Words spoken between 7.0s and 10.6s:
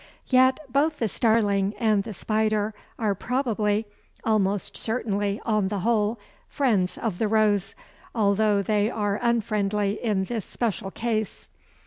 the Rose, although they are unfriendly in this